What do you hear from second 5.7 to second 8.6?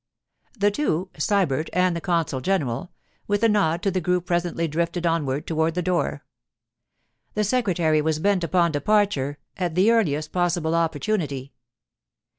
the door. The secretary was bent